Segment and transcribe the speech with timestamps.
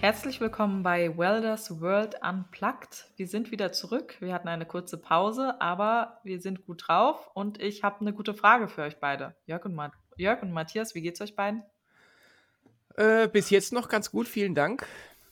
[0.00, 3.06] Herzlich willkommen bei Welders World Unplugged.
[3.16, 4.14] Wir sind wieder zurück.
[4.20, 8.32] Wir hatten eine kurze Pause, aber wir sind gut drauf und ich habe eine gute
[8.32, 9.34] Frage für euch beide.
[9.46, 11.64] Jörg und, Ma Jörg und Matthias, wie geht's euch beiden?
[12.94, 14.86] Äh, bis jetzt noch ganz gut, vielen Dank.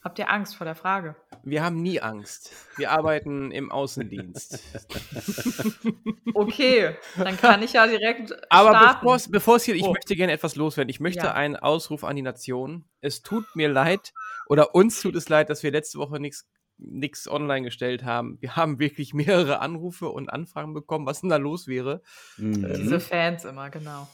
[0.07, 1.17] Habt ihr Angst vor der Frage?
[1.43, 2.53] Wir haben nie Angst.
[2.77, 4.63] Wir arbeiten im Außendienst.
[6.35, 8.33] okay, dann kann ich ja direkt.
[8.49, 9.93] Aber bevor es hier, ich Oh.
[9.93, 10.91] möchte gerne etwas loswerden.
[10.91, 11.35] Ich möchte Ja.
[11.35, 12.85] einen Ausruf an die Nation.
[13.01, 14.13] Es tut mir leid,
[14.47, 16.47] oder uns tut es leid, dass wir letzte Woche nichts
[16.79, 18.39] nichts online gestellt haben.
[18.41, 22.01] Wir haben wirklich mehrere Anrufe und Anfragen bekommen, was denn da los wäre.
[22.39, 24.07] Diese Fans immer, genau.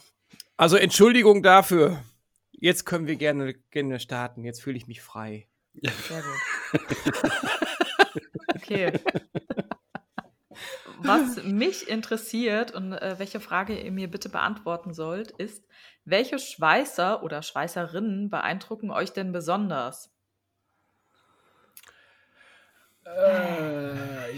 [0.57, 2.01] Also Entschuldigung dafür.
[2.51, 4.43] Jetzt können wir gerne, gerne starten.
[4.43, 5.47] Jetzt fühle ich mich frei.
[5.81, 6.81] Sehr gut.
[8.55, 8.93] Okay.
[10.99, 15.65] Was mich interessiert und äh, welche Frage ihr mir bitte beantworten sollt, ist,
[16.05, 20.11] welche Schweißer oder Schweißerinnen beeindrucken euch denn besonders?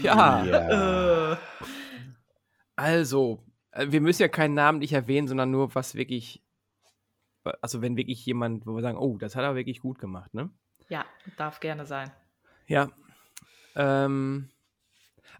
[0.02, 0.44] Ja.
[0.44, 1.36] Äh,
[2.76, 6.42] Also, äh, wir müssen ja keinen Namen nicht erwähnen, sondern nur, was wirklich,
[7.62, 10.50] also wenn wirklich jemand, wo wir sagen, oh, das hat er wirklich gut gemacht, ne?
[10.88, 11.04] Ja,
[11.36, 12.10] darf gerne sein.
[12.66, 12.90] Ja.
[13.74, 14.50] Ähm,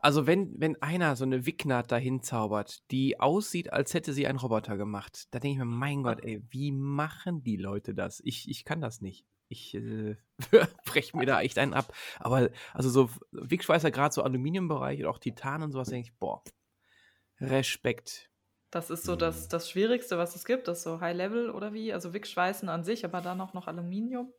[0.01, 4.39] also wenn, wenn einer so eine Wicknaht dahin zaubert, die aussieht, als hätte sie einen
[4.39, 8.21] Roboter gemacht, da denke ich mir, mein Gott, ey, wie machen die Leute das?
[8.25, 9.27] Ich, ich kann das nicht.
[9.49, 10.17] Ich äh,
[10.85, 11.93] breche mir da echt einen ab.
[12.19, 16.43] Aber also so Wickschweißer, gerade so Aluminiumbereich oder auch Titan und sowas, denke ich, boah,
[17.41, 18.31] Respekt.
[18.71, 21.73] Das ist so das, das Schwierigste, was es gibt, das ist so High Level oder
[21.73, 21.93] wie?
[21.93, 24.33] Also Wickschweißen an sich, aber dann auch noch Aluminium.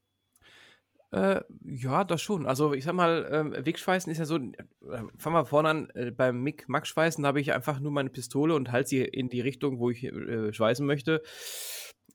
[1.11, 2.45] Äh, ja, das schon.
[2.45, 6.11] Also ich sag mal, ähm, Wegschweißen ist ja so, äh, fangen wir vorne an, äh,
[6.11, 9.39] beim Mick Max schweißen habe ich einfach nur meine Pistole und halte sie in die
[9.41, 11.21] Richtung, wo ich äh, schweißen möchte.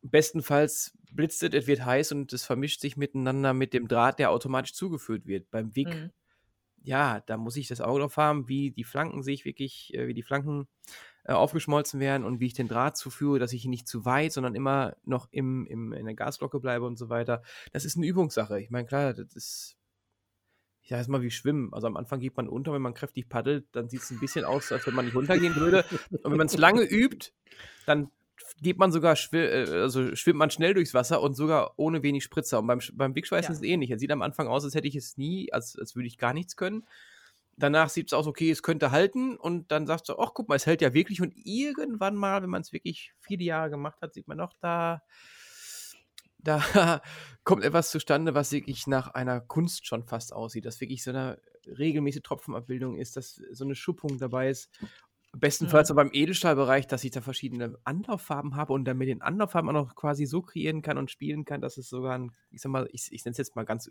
[0.02, 4.30] Bestenfalls blitzt es, es wird heiß und es vermischt sich miteinander mit dem Draht, der
[4.30, 5.50] automatisch zugeführt wird.
[5.50, 6.10] Beim Wick, Mhm.
[6.82, 10.14] ja, da muss ich das Auge drauf haben, wie die Flanken sich wirklich, äh, wie
[10.14, 10.66] die Flanken
[11.24, 14.32] äh, aufgeschmolzen werden und wie ich den Draht zuführe, dass ich ihn nicht zu weit,
[14.32, 17.42] sondern immer noch im, im, in der Gasglocke bleibe und so weiter.
[17.72, 18.60] Das ist eine Übungssache.
[18.60, 19.76] Ich meine, klar, das ist,
[20.82, 21.72] ich sage jetzt mal wie Schwimmen.
[21.72, 24.44] Also am Anfang geht man unter, wenn man kräftig paddelt, dann sieht es ein bisschen
[24.44, 25.84] aus, als wenn man nicht runtergehen würde.
[26.10, 27.30] Und wenn man es lange übt,
[27.86, 28.10] dann
[28.60, 32.58] geht man sogar, äh, also schwimmt man schnell durchs Wasser und sogar ohne wenig Spritzer.
[32.58, 33.52] Und beim, beim Wegschweißen Ja.
[33.52, 33.90] ist es ähnlich.
[33.90, 36.34] Es sieht am Anfang aus, als hätte ich es nie, als, als würde ich gar
[36.34, 36.84] nichts können.
[37.56, 40.56] Danach sieht es aus, okay, es könnte halten und dann sagst du, ach guck mal,
[40.56, 44.14] es hält ja wirklich und irgendwann mal, wenn man es wirklich viele Jahre gemacht hat,
[44.14, 45.02] sieht man noch, da,
[46.38, 47.00] da
[47.44, 51.40] kommt etwas zustande, was wirklich nach einer Kunst schon fast aussieht, dass wirklich so eine
[51.66, 54.70] regelmäßige Tropfenabbildung ist, dass so eine Schuppung dabei ist.
[55.34, 55.90] Bestenfalls Mhm.
[55.90, 59.86] so beim Edelstahlbereich, dass ich da verschiedene Anlauffarben habe und dann mit den Anlauffarben auch
[59.86, 62.88] noch quasi so kreieren kann und spielen kann, dass es sogar ein, ich sag mal,
[62.92, 63.86] ich, ich nenne es jetzt mal ganz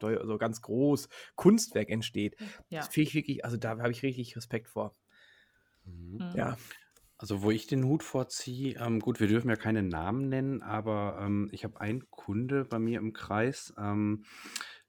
[0.00, 2.36] also ganz groß Kunstwerk entsteht.
[2.68, 2.80] Ja.
[2.80, 4.94] Das finde ich wirklich, also da habe ich richtig Respekt vor.
[5.84, 6.32] Mhm.
[6.34, 6.56] Ja.
[7.16, 11.18] Also, wo ich den Hut vorziehe, ähm, gut, wir dürfen ja keine Namen nennen, aber
[11.20, 13.72] ähm, ich habe einen Kunde bei mir im Kreis.
[13.78, 14.24] Ähm,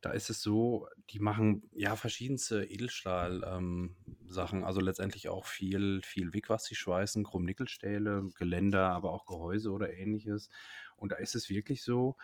[0.01, 6.49] da ist es so, die machen ja verschiedenste Edelstahl-Sachen, also letztendlich auch viel, viel Wick,
[6.49, 10.49] was sie schweißen, Chrom-Nickelstähle, Geländer, aber auch Gehäuse oder ähnliches.
[10.95, 12.17] Und da ist es wirklich so,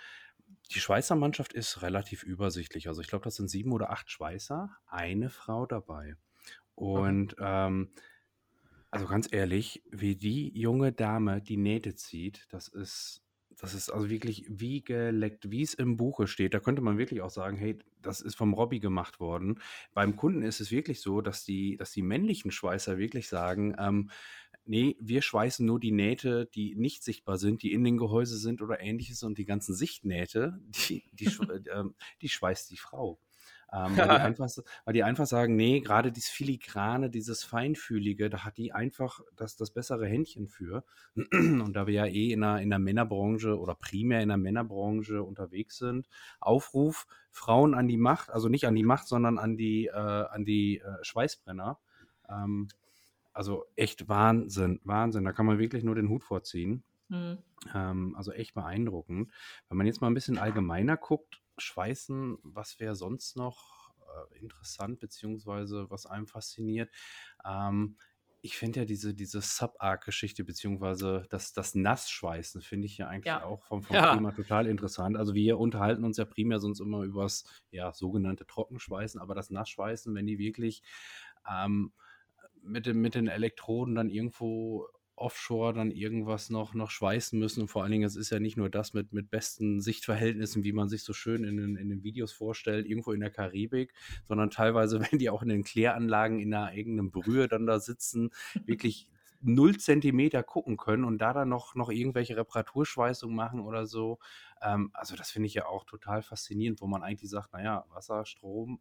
[0.71, 2.87] die Schweißer Mannschaft ist relativ übersichtlich.
[2.87, 6.15] Also ich glaube, das sind sieben oder acht Schweißer, eine Frau dabei.
[6.75, 7.91] Und ähm,
[8.89, 14.09] also ganz ehrlich, wie die junge Dame die Nähte zieht, das ist, das ist also
[14.09, 16.53] wirklich wie geleckt, wie es im Buche steht.
[16.53, 19.59] Da könnte man wirklich auch sagen, hey, das ist vom Robby gemacht worden.
[19.93, 24.09] Beim Kunden ist es wirklich so, dass die, dass die männlichen Schweißer wirklich sagen, ähm,
[24.65, 28.61] nee, wir schweißen nur die Nähte, die nicht sichtbar sind, die in den Gehäuse sind
[28.61, 30.59] oder ähnliches und die ganzen Sichtnähte,
[30.89, 31.25] die, die,
[31.73, 33.19] ähm, die schweißt die Frau.
[33.73, 34.49] Ähm, weil, die einfach,
[34.83, 39.55] weil die einfach sagen, nee, gerade dieses Filigrane, dieses Feinfühlige, da hat die einfach das,
[39.55, 40.83] das bessere Händchen für.
[41.15, 45.23] Und da wir ja eh in der, in der Männerbranche oder primär in der Männerbranche
[45.23, 46.09] unterwegs sind,
[46.41, 50.43] Aufruf, Frauen an die Macht, also nicht an die Macht, sondern an die, äh, an
[50.43, 51.79] die äh, Schweißbrenner.
[52.27, 52.67] Ähm,
[53.33, 55.23] also echt Wahnsinn, Wahnsinn.
[55.25, 56.83] Da kann man wirklich nur den Hut vorziehen.
[57.09, 57.43] Mhm.
[57.73, 59.31] Ähm, also echt beeindruckend.
[59.69, 63.91] Wenn man jetzt mal ein bisschen allgemeiner guckt, Schweißen, was wäre sonst noch?
[64.33, 66.89] äh, interessant, beziehungsweise was einem fasziniert.
[67.45, 67.97] Ähm,
[68.43, 73.43] ich finde ja diese, diese Sub-Arc-Geschichte, beziehungsweise das, das Nassschweißen, finde ich ja eigentlich Ja.
[73.43, 74.03] auch vom, vom Ja.
[74.03, 75.15] Thema total interessant.
[75.15, 80.13] Also wir unterhalten uns ja primär sonst immer übers ja, sogenannte Trockenschweißen, aber das Nassschweißen,
[80.15, 80.81] wenn die wirklich
[81.47, 81.93] ähm,
[82.63, 84.87] mit, den, mit den Elektroden dann irgendwo
[85.21, 87.61] offshore dann irgendwas noch, noch schweißen müssen.
[87.61, 90.73] Und vor allen Dingen, es ist ja nicht nur das mit, mit besten Sichtverhältnissen, wie
[90.73, 93.93] man sich so schön in den, in den Videos vorstellt, irgendwo in der Karibik,
[94.27, 98.31] sondern teilweise, wenn die auch in den Kläranlagen in einer eigenen Brühe dann da sitzen,
[98.65, 99.07] wirklich
[99.43, 104.19] null Zentimeter gucken können und da dann noch, noch irgendwelche Reparaturschweißungen machen oder so.
[104.61, 108.25] Ähm, also das finde ich ja auch total faszinierend, wo man eigentlich sagt, naja, Wasser,
[108.25, 108.79] Strom,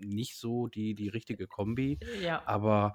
[0.00, 1.98] nicht so die, die richtige Kombi.
[2.20, 2.92] Ja, Aber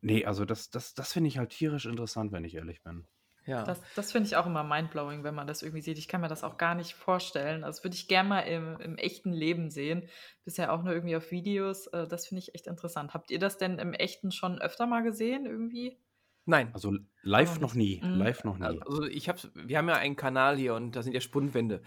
[0.00, 3.06] nee, also das, das, das finde ich halt tierisch interessant, wenn ich ehrlich bin.
[3.46, 3.64] Ja.
[3.64, 5.98] das, das finde ich auch immer mindblowing, wenn man das irgendwie sieht.
[5.98, 7.62] Ich kann mir das auch gar nicht vorstellen.
[7.62, 10.08] Das würde ich gerne mal im, im echten Leben sehen.
[10.44, 11.86] Bisher auch nur irgendwie auf Videos.
[11.88, 13.12] Äh, Das finde ich echt interessant.
[13.14, 15.98] Habt ihr das denn im echten schon öfter mal gesehen irgendwie?
[16.44, 16.70] Nein.
[16.74, 18.18] Also live noch nie, Mhm.
[18.18, 18.64] live noch nie.
[18.82, 21.82] Also ich hab's, wir haben ja einen Kanal hier und da sind ja Spundwände.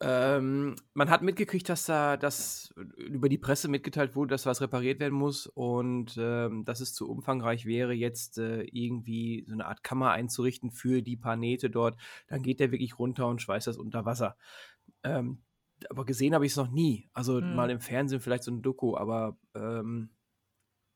[0.00, 5.00] Ähm, man hat mitgekriegt, dass da das über die Presse mitgeteilt wurde, dass was repariert
[5.00, 9.82] werden muss und ähm, dass es zu umfangreich wäre, jetzt äh, irgendwie so eine Art
[9.82, 11.98] Kammer einzurichten für die paar Nähte dort.
[12.28, 14.36] Dann geht der wirklich runter und schweißt das unter Wasser.
[15.02, 15.42] Ähm,
[15.90, 17.10] aber gesehen habe ich es noch nie.
[17.12, 17.56] Also Mhm.
[17.56, 20.10] mal im Fernsehen vielleicht so ein Doku, aber ähm,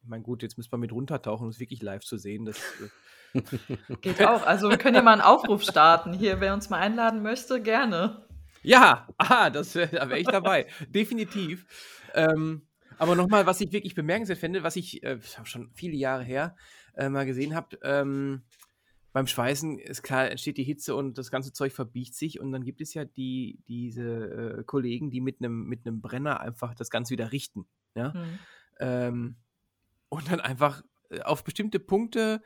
[0.02, 2.44] ich meine, gut, jetzt müsste man mit runtertauchen, um es wirklich live zu sehen.
[2.44, 2.88] Das, äh,
[4.02, 4.44] Geht auch.
[4.46, 6.12] Also wir können ja mal einen Aufruf starten.
[6.12, 8.26] Hier, wer uns mal einladen möchte, gerne.
[8.62, 10.66] Ja, ah, das da wäre ich dabei.
[10.88, 11.66] Definitiv.
[12.14, 12.66] Ähm,
[12.98, 16.56] aber nochmal, was ich wirklich bemerkenswert finde, was ich äh, schon viele Jahre her
[16.94, 18.42] äh, mal gesehen habe, ähm,
[19.12, 22.64] beim Schweißen ist klar, entsteht die Hitze und das ganze Zeug verbiegt sich und dann
[22.64, 27.12] gibt es ja die, diese äh, Kollegen, die mit einem mit Brenner einfach das Ganze
[27.12, 27.66] wieder richten.
[27.94, 28.14] Ja?
[28.14, 28.38] Hm.
[28.80, 29.36] ähm,
[30.08, 32.42] und dann einfach äh, auf bestimmte Punkte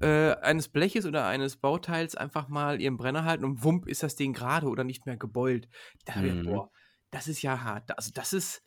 [0.00, 4.16] äh, eines Bleches oder eines Bauteils einfach mal ihren Brenner halten und wump ist das
[4.16, 5.68] Ding gerade oder nicht mehr gebeult.
[6.04, 6.50] Da hab ich gedacht, Mhm.
[6.50, 6.70] boah,
[7.10, 7.96] das ist ja hart.
[7.96, 8.62] Also das ist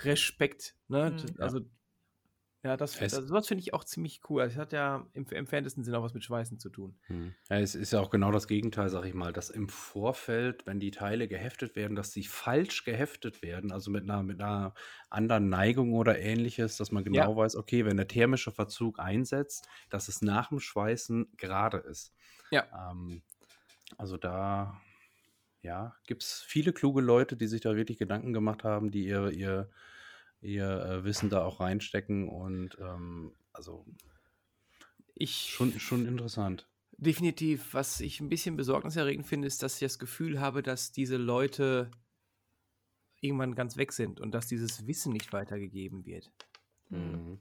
[0.00, 0.76] Respekt.
[0.88, 1.10] Ne?
[1.10, 1.40] Mhm.
[1.40, 1.60] Also
[2.64, 4.42] ja, das, Es- das sowas finde ich auch ziemlich cool.
[4.42, 6.98] Es hat ja im entferntesten Sinn auch was mit Schweißen zu tun.
[7.06, 7.34] Hm.
[7.48, 10.80] Ja, es ist ja auch genau das Gegenteil, sag ich mal, dass im Vorfeld, wenn
[10.80, 14.74] die Teile geheftet werden, dass sie falsch geheftet werden, also mit einer, mit einer
[15.08, 20.08] anderen Neigung oder ähnliches, dass man genau weiß, okay, wenn der thermische Verzug einsetzt, dass
[20.08, 22.12] es nach dem Schweißen gerade ist.
[22.50, 22.66] Ja.
[22.72, 23.22] Ähm,
[23.96, 24.80] also da,
[25.62, 29.30] ja, gibt es viele kluge Leute, die sich da wirklich Gedanken gemacht haben, die ihr,
[29.30, 29.70] ihr,
[30.40, 33.84] ihr äh, Wissen da auch reinstecken und ähm, also
[35.14, 36.68] Ich schon, schon interessant.
[36.92, 37.74] Definitiv.
[37.74, 41.90] Was ich ein bisschen besorgniserregend finde, ist, dass ich das Gefühl habe, dass diese Leute
[43.20, 46.30] irgendwann ganz weg sind und dass dieses Wissen nicht weitergegeben wird.
[46.88, 47.12] Hm.
[47.12, 47.38] Mhm.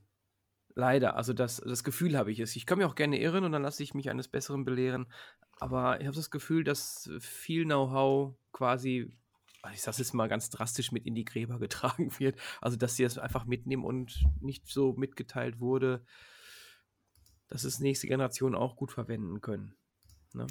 [0.76, 1.16] Leider.
[1.16, 2.56] Also das, das Gefühl habe ich es.
[2.56, 5.08] Ich kann mich auch gerne irren und dann lasse ich mich eines Besseren belehren.
[5.60, 9.12] Aber ich habe das Gefühl, dass viel Know-how quasi,
[9.74, 12.40] ich sage es mal ganz drastisch, mit in die Gräber getragen wird.
[12.62, 16.04] Also dass sie das einfach mitnehmen und nicht so mitgeteilt wurde,
[17.48, 19.76] dass es nächste Generationen auch gut verwenden können.
[20.34, 20.48] Ne?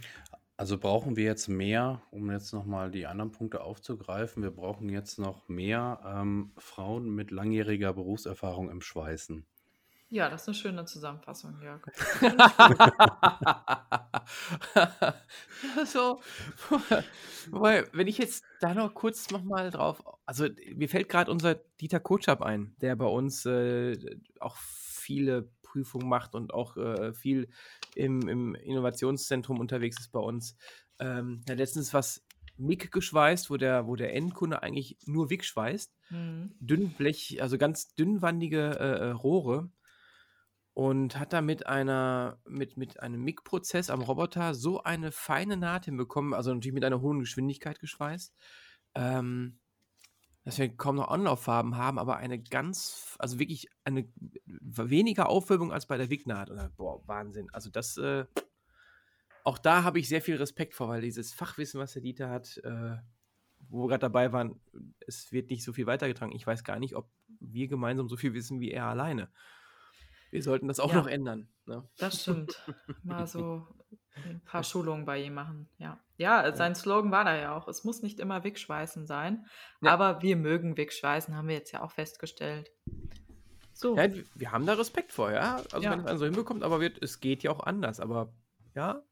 [0.59, 5.19] Also brauchen wir jetzt mehr, um jetzt nochmal die anderen Punkte aufzugreifen, wir brauchen jetzt
[5.19, 9.45] noch mehr ähm, Frauen mit langjähriger Berufserfahrung im Schweißen.
[10.09, 11.83] Ja, das ist eine schöne Zusammenfassung, Jörg.
[15.87, 16.21] so,
[17.51, 21.57] wobei, wenn ich jetzt da noch kurz noch mal drauf, also mir fällt gerade unser
[21.81, 23.97] Dieter Kotschap ein, der bei uns äh,
[24.41, 27.49] auch viele Prüfungen macht und auch äh, viel
[27.95, 30.57] im, im Innovationszentrum unterwegs ist bei uns.
[30.99, 32.25] Ähm, der hat letztens was
[32.57, 36.55] MIG geschweißt, wo der, wo der Endkunde eigentlich nur WIG schweißt Hm.
[36.61, 39.71] Dünnblech, also ganz dünnwandige äh, äh, Rohre
[40.77, 45.87] und hat da mit einer, mit, mit einem MIG-Prozess am Roboter so eine feine Naht
[45.87, 48.35] hinbekommen, also natürlich mit einer hohen Geschwindigkeit geschweißt,
[48.95, 49.59] ähm,
[50.45, 54.07] dass wir kaum noch Anlauffarben haben, aber eine ganz, also wirklich eine
[54.45, 56.51] weniger Aufwölbung als bei der WIG-Naht.
[56.77, 57.49] Boah, Wahnsinn.
[57.55, 58.27] Also das, äh,
[59.45, 62.59] auch da habe ich sehr viel Respekt vor, weil dieses Fachwissen, was der Dieter hat,
[62.59, 62.97] äh,
[63.71, 64.61] wo wir gerade dabei waren,
[65.07, 66.37] es wird nicht so viel weitergetragen.
[66.37, 69.31] Ich weiß gar nicht, ob wir gemeinsam so viel wissen wie er alleine.
[70.37, 70.97] Wir sollten das auch Ja.
[70.99, 71.49] noch ändern.
[71.65, 71.89] Ne?
[71.99, 72.63] Das stimmt.
[73.03, 73.67] Mal so
[74.25, 75.69] ein paar Schulungen bei ihm machen.
[75.79, 75.99] Ja.
[76.19, 77.69] Ja, sein Slogan war da ja auch.
[77.69, 79.47] Es muss nicht immer Wegschweißen sein.
[79.81, 79.93] Ja.
[79.93, 82.71] Aber wir mögen Wegschweißen, haben wir jetzt ja auch festgestellt.
[83.73, 83.97] So.
[83.97, 85.57] Ja, wir haben da Respekt vor, ja.
[85.73, 85.91] Also Ja.
[85.93, 87.99] wenn es einen so hinbekommt, aber wird, es geht ja auch anders.
[88.01, 88.33] Aber
[88.75, 89.03] ja,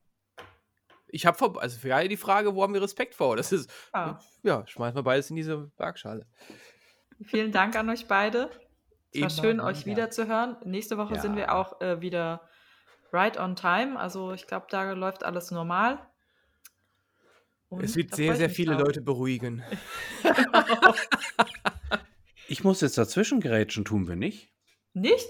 [1.08, 3.36] ich habe vor, also für alle die Frage, wo haben wir Respekt vor?
[3.36, 4.18] Das ist, Ja.
[4.42, 6.26] ja, schmeißen wir beides in diese Waagschale.
[7.22, 8.50] Vielen Dank an euch beide.
[9.14, 10.10] Es war schön, euch wieder.
[10.10, 10.56] zu hören.
[10.64, 11.52] Nächste Woche sind wir Ja.
[11.54, 12.40] auch äh, wieder
[13.12, 13.98] right on time.
[13.98, 15.98] Also ich glaube, da läuft alles normal.
[17.68, 18.86] Und Es wird sehr, sehr viele drauf.
[18.86, 19.62] Leute beruhigen.
[22.46, 24.50] Ich muss jetzt dazwischen grätschen, tun wir nicht.
[24.92, 25.26] Nicht?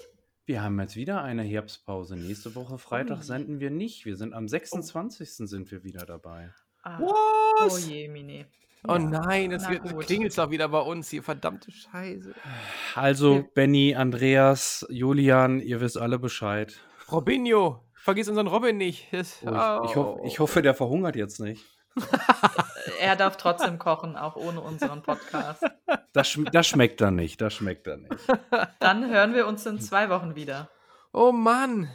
[0.47, 2.17] Wir haben jetzt wieder eine Herbstpause.
[2.17, 3.23] Nächste Woche Freitag Ui.
[3.23, 4.05] senden wir nicht.
[4.05, 5.31] Wir sind am 26.
[5.37, 6.53] sind wir wieder dabei.
[6.83, 7.14] Ah, oh
[7.61, 7.87] Was?
[7.88, 8.45] je, Mini.
[8.87, 9.67] Oh nein, es
[10.00, 12.35] klingelt doch wieder bei uns hier, verdammte Scheiße.
[12.95, 13.45] Also, Ja.
[13.55, 16.79] Benny, Andreas, Julian, ihr wisst alle Bescheid.
[17.11, 19.09] Robinho, vergiss unseren Robin nicht.
[19.12, 21.64] Das, Oh, ich, ich, hoff, ich hoffe, der verhungert jetzt nicht.
[23.00, 25.62] Er darf trotzdem kochen, auch ohne unseren Podcast.
[26.12, 27.41] Das, schm das schmeckt dann nicht.
[27.41, 28.26] Das schmeckt dann nicht.
[28.81, 30.71] Dann hören wir uns in zwei Wochen wieder.
[31.12, 31.88] Oh Mann,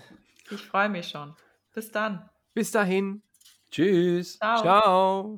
[0.51, 1.36] Ich freue mich schon.
[1.74, 2.29] Bis dann.
[2.53, 3.22] bis dahin.
[3.72, 4.38] Tschüss.
[4.38, 4.62] Ciao.
[4.62, 5.38] Ciao.